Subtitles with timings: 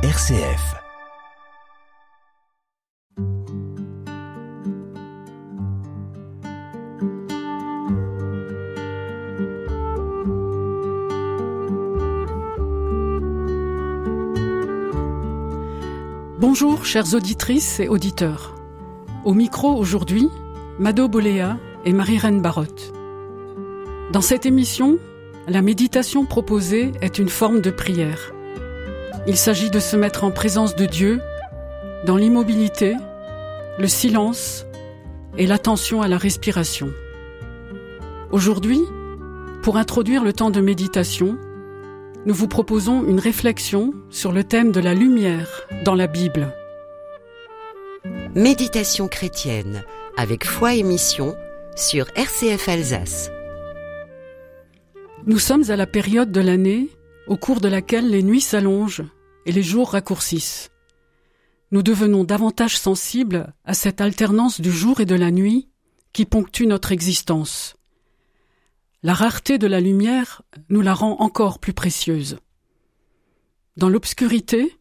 [0.00, 0.76] RCF.
[16.38, 18.54] Bonjour chères auditrices et auditeurs.
[19.24, 20.28] Au micro aujourd'hui,
[20.78, 22.92] Mado Boléa et Marie-Reine Barotte.
[24.12, 24.98] Dans cette émission,
[25.48, 28.32] la méditation proposée est une forme de prière.
[29.26, 31.20] Il s'agit de se mettre en présence de Dieu
[32.06, 32.94] dans l'immobilité,
[33.78, 34.66] le silence
[35.36, 36.90] et l'attention à la respiration.
[38.30, 38.80] Aujourd'hui,
[39.62, 41.36] pour introduire le temps de méditation,
[42.26, 46.54] nous vous proposons une réflexion sur le thème de la lumière dans la Bible.
[48.34, 49.84] Méditation chrétienne
[50.16, 51.36] avec foi et mission
[51.76, 53.30] sur RCF Alsace.
[55.26, 56.88] Nous sommes à la période de l'année
[57.28, 59.04] au cours de laquelle les nuits s'allongent
[59.46, 60.70] et les jours raccourcissent.
[61.70, 65.68] Nous devenons davantage sensibles à cette alternance du jour et de la nuit
[66.12, 67.76] qui ponctue notre existence.
[69.02, 72.38] La rareté de la lumière nous la rend encore plus précieuse.
[73.76, 74.76] Dans l'obscurité,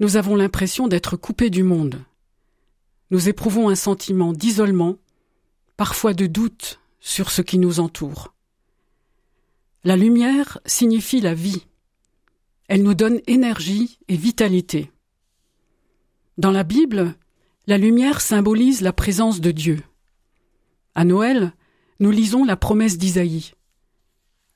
[0.00, 2.02] nous avons l'impression d'être coupés du monde.
[3.10, 4.96] Nous éprouvons un sentiment d'isolement,
[5.76, 8.34] parfois de doute sur ce qui nous entoure.
[9.84, 11.66] La lumière signifie la vie.
[12.74, 14.90] Elle nous donne énergie et vitalité.
[16.38, 17.14] Dans la Bible,
[17.66, 19.82] la lumière symbolise la présence de Dieu.
[20.94, 21.52] À Noël,
[22.00, 23.52] nous lisons la promesse d'Isaïe.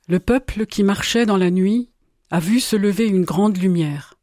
[0.09, 1.91] Le peuple qui marchait dans la nuit
[2.31, 4.15] a vu se lever une grande lumière.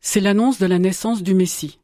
[0.00, 1.80] C'est l'annonce de la naissance du Messie.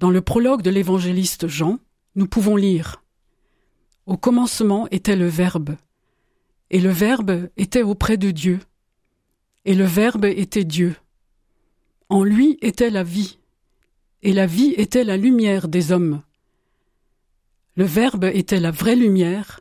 [0.00, 1.78] Dans le prologue de l'évangéliste Jean,
[2.16, 3.04] nous pouvons lire
[4.06, 5.76] Au commencement était le Verbe,
[6.70, 8.58] et le Verbe était auprès de Dieu,
[9.64, 10.96] et le Verbe était Dieu.
[12.08, 13.38] En lui était la vie,
[14.22, 16.22] et la vie était la lumière des hommes.
[17.76, 19.60] Le Verbe était la vraie lumière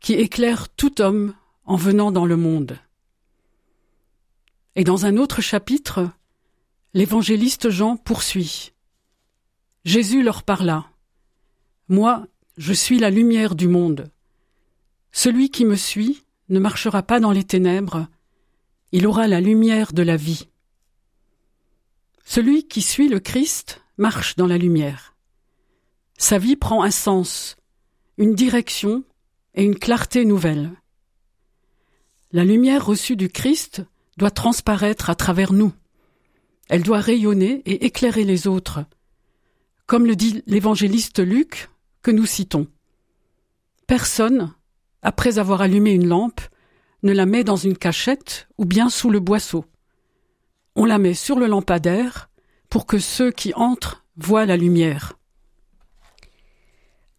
[0.00, 1.34] qui éclaire tout homme
[1.64, 2.78] en venant dans le monde.
[4.74, 6.10] Et dans un autre chapitre,
[6.94, 8.72] l'évangéliste Jean poursuit.
[9.84, 10.86] Jésus leur parla.
[11.88, 12.26] Moi,
[12.56, 14.10] je suis la lumière du monde.
[15.12, 18.08] Celui qui me suit ne marchera pas dans les ténèbres,
[18.92, 20.48] il aura la lumière de la vie.
[22.24, 25.16] Celui qui suit le Christ marche dans la lumière.
[26.18, 27.56] Sa vie prend un sens,
[28.18, 29.04] une direction
[29.54, 30.72] et une clarté nouvelle.
[32.32, 33.82] La lumière reçue du Christ
[34.16, 35.72] doit transparaître à travers nous.
[36.68, 38.84] Elle doit rayonner et éclairer les autres,
[39.86, 41.68] comme le dit l'évangéliste Luc
[42.02, 42.68] que nous citons.
[43.88, 44.52] Personne,
[45.02, 46.40] après avoir allumé une lampe,
[47.02, 49.64] ne la met dans une cachette ou bien sous le boisseau.
[50.76, 52.30] On la met sur le lampadaire
[52.68, 55.18] pour que ceux qui entrent voient la lumière.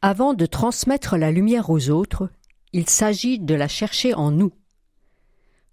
[0.01, 2.29] Avant de transmettre la lumière aux autres,
[2.73, 4.51] il s'agit de la chercher en nous.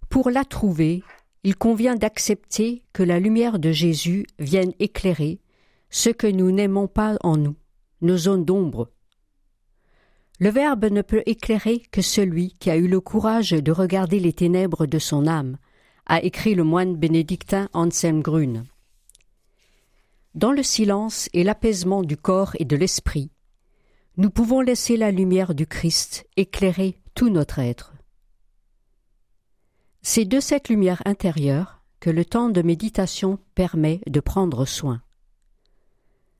[0.09, 1.03] Pour la trouver,
[1.43, 5.39] il convient d'accepter que la lumière de Jésus vienne éclairer
[5.89, 7.55] ce que nous n'aimons pas en nous,
[8.01, 8.91] nos zones d'ombre.
[10.41, 14.31] Le Verbe ne peut éclairer que celui qui a eu le courage de regarder les
[14.31, 15.57] ténèbres de son âme,
[16.05, 18.63] a écrit le moine bénédictin Anselm Grün.
[20.35, 23.31] Dans le silence et l'apaisement du corps et de l'esprit,
[24.15, 27.93] nous pouvons laisser la lumière du Christ éclairer tout notre être.
[30.01, 35.01] C'est de cette lumière intérieure que le temps de méditation permet de prendre soin.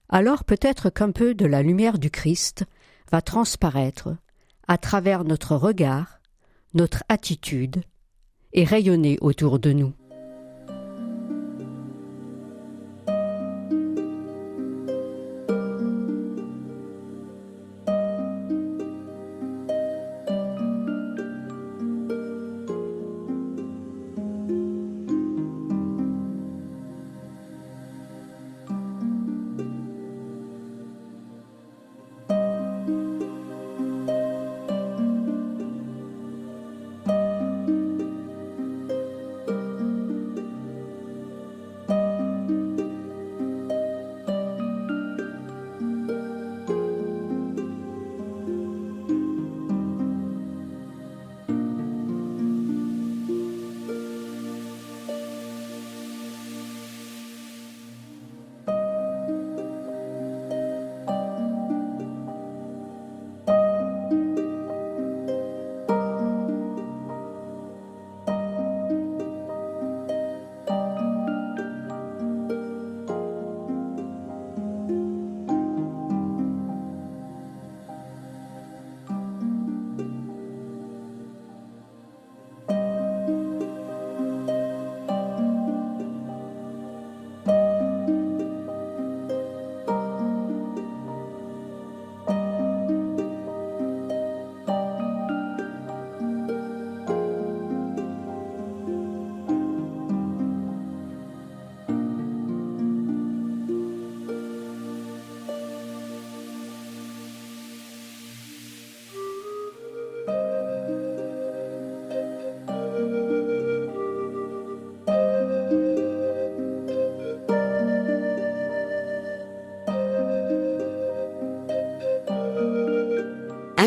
[0.08, 2.66] Alors peut-être qu'un peu de la lumière du Christ
[3.12, 4.16] va transparaître
[4.68, 6.20] à travers notre regard,
[6.74, 7.82] notre attitude,
[8.54, 9.94] et rayonner autour de nous.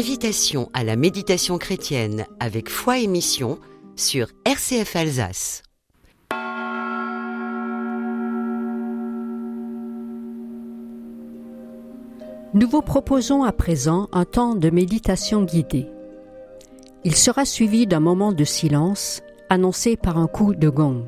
[0.04, 3.60] Invitation à la méditation chrétienne avec foi et mission
[3.94, 5.62] sur RCF Alsace.
[12.52, 15.87] Nous vous proposons à présent un temps de méditation guidée.
[17.04, 21.04] Il sera suivi d'un moment de silence annoncé par un coup de gong.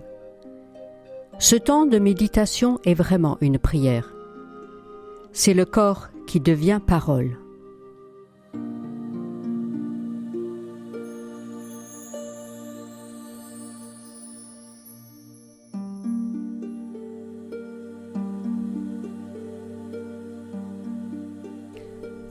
[1.40, 4.14] Ce temps de méditation est vraiment une prière.
[5.32, 7.38] C'est le corps qui devient parole.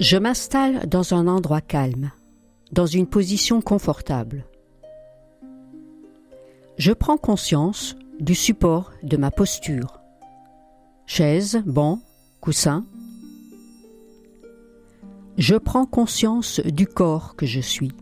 [0.03, 2.11] Je m'installe dans un endroit calme,
[2.73, 4.43] dans une position confortable.
[6.77, 10.01] Je prends conscience du support de ma posture.
[11.05, 12.01] Chaise, banc,
[12.41, 12.85] coussin.
[15.37, 17.93] Je prends conscience du corps que je suis.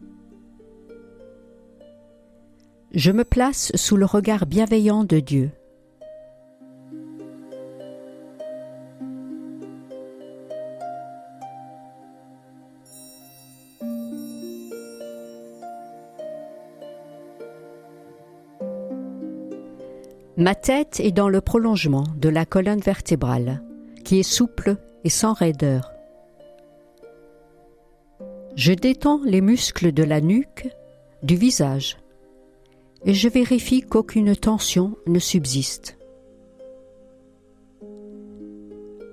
[2.96, 5.52] Je me place sous le regard bienveillant de Dieu.
[20.42, 23.62] Ma tête est dans le prolongement de la colonne vertébrale,
[24.04, 25.92] qui est souple et sans raideur.
[28.56, 30.68] Je détends les muscles de la nuque,
[31.22, 32.00] du visage,
[33.06, 36.00] et je vérifie qu'aucune tension ne subsiste.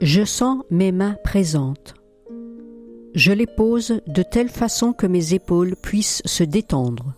[0.00, 1.92] Je sens mes mains présentes.
[3.14, 7.12] Je les pose de telle façon que mes épaules puissent se détendre.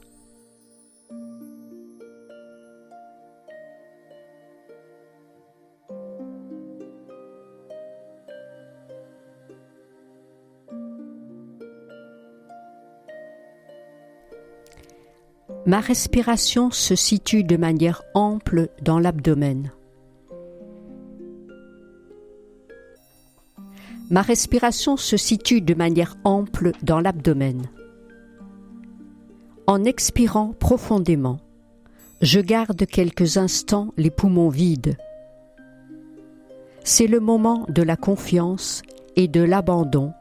[15.67, 19.71] Ma respiration se situe de manière ample dans l'abdomen.
[24.09, 27.67] Ma respiration se situe de manière ample dans l'abdomen.
[29.67, 31.39] En expirant profondément,
[32.23, 34.97] je garde quelques instants les poumons vides.
[36.85, 38.81] C'est le moment de la confiance
[39.15, 40.13] et de l'abandon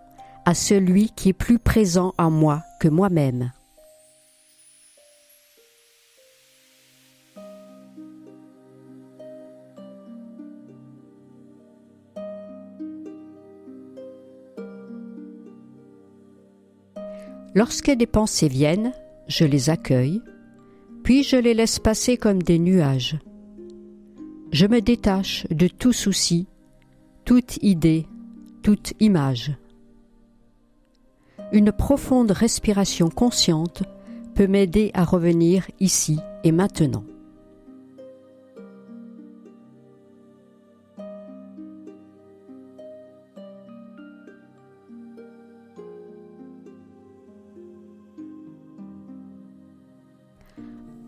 [0.46, 3.52] à celui qui est plus présent en moi que moi-même.
[17.56, 18.94] Lorsque des pensées viennent,
[19.28, 20.22] je les accueille,
[21.04, 23.18] puis je les laisse passer comme des nuages.
[24.52, 26.48] Je me détache de tout souci,
[27.26, 28.08] toute idée,
[28.62, 29.54] toute image.
[31.52, 33.84] Une profonde respiration consciente
[34.36, 37.04] peut m'aider à revenir ici et maintenant.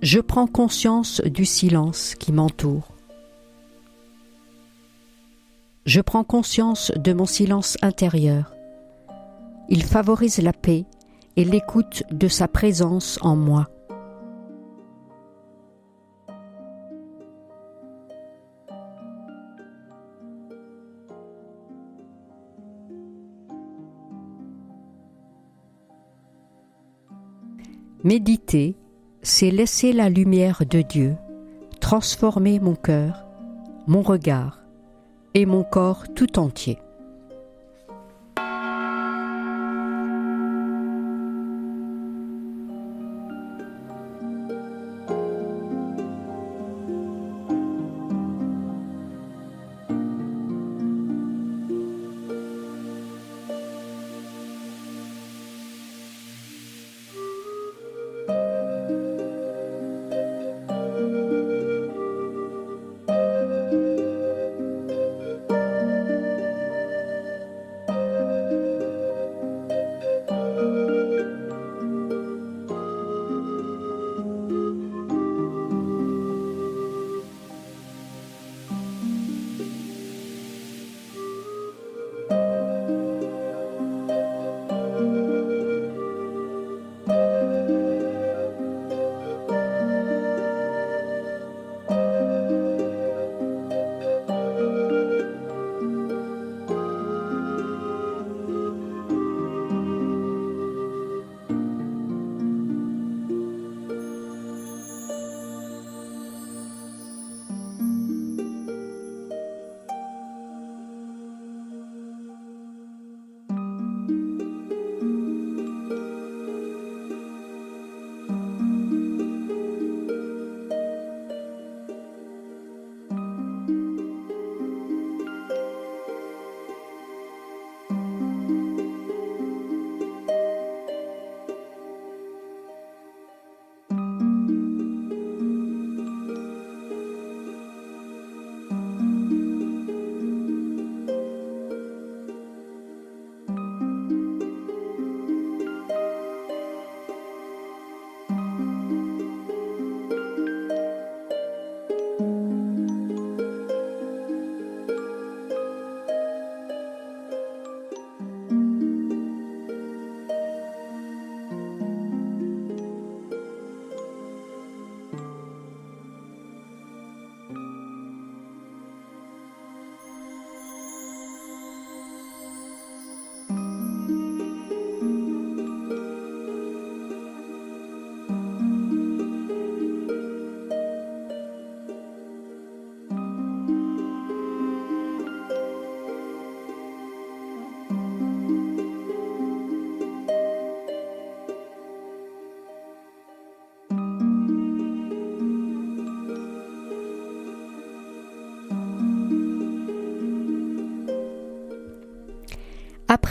[0.01, 2.88] Je prends conscience du silence qui m'entoure.
[5.86, 8.55] Je prends conscience de mon silence intérieur.
[9.70, 10.86] Il favorise la paix
[11.38, 13.67] et l'écoute de sa présence en moi.
[28.03, 28.75] Méditer
[29.24, 31.16] c'est laisser la lumière de Dieu
[31.80, 33.25] transformer mon cœur,
[33.88, 34.63] mon regard
[35.34, 36.80] et mon corps tout entier.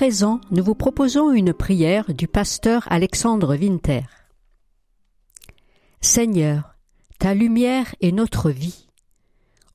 [0.00, 4.00] Présent, nous vous proposons une prière du pasteur Alexandre Winter.
[6.00, 6.75] Seigneur,
[7.19, 8.88] ta lumière est notre vie.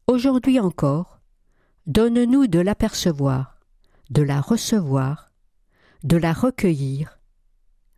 [0.07, 1.19] Aujourd'hui encore,
[1.85, 3.59] donne-nous de l'apercevoir,
[4.09, 5.29] de la recevoir,
[6.03, 7.19] de la recueillir,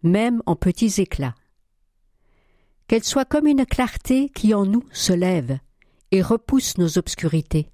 [0.04, 1.36] même en petits éclats.
[2.88, 5.60] Qu'elle soit comme une clarté qui en nous se lève
[6.12, 7.72] et repousse nos obscurités.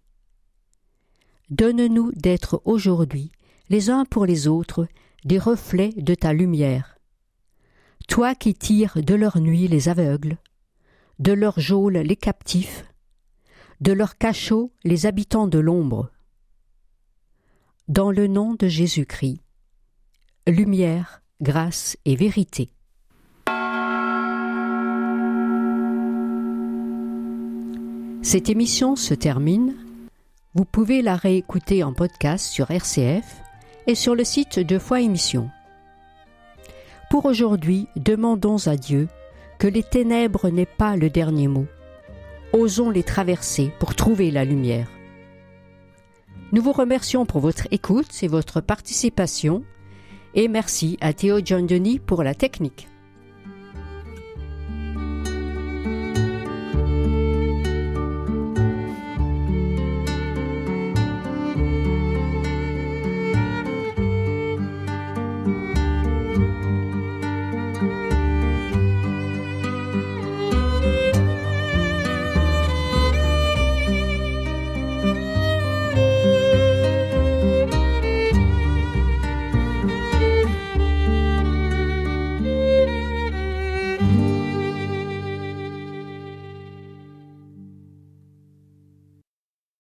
[1.49, 3.31] Donne-nous d'être aujourd'hui,
[3.69, 4.87] les uns pour les autres,
[5.25, 6.97] des reflets de ta lumière.
[8.07, 10.37] Toi qui tires de leur nuit les aveugles,
[11.19, 12.85] de leur geôle les captifs,
[13.79, 16.11] de leur cachot les habitants de l'ombre.
[17.87, 19.39] Dans le nom de Jésus-Christ,
[20.47, 22.69] lumière, grâce et vérité.
[28.21, 29.75] Cette émission se termine.
[30.55, 33.42] Vous pouvez la réécouter en podcast sur RCF
[33.87, 35.49] et sur le site de Foi Émission.
[37.09, 39.07] Pour aujourd'hui, demandons à Dieu
[39.59, 41.67] que les ténèbres n'aient pas le dernier mot.
[42.53, 44.89] Osons les traverser pour trouver la lumière.
[46.51, 49.63] Nous vous remercions pour votre écoute et votre participation
[50.35, 52.87] et merci à Théo John Denis pour la technique.